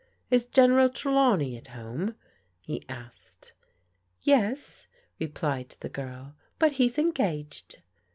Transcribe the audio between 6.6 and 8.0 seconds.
he's engaged."